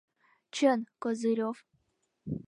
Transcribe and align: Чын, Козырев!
Чын, 0.55 0.79
Козырев! 1.01 1.57